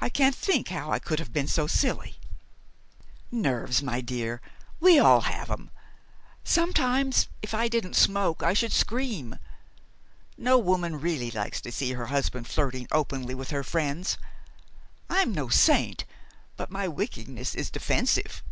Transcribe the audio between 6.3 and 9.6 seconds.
Sometimes, if I didn't smoke I should scream.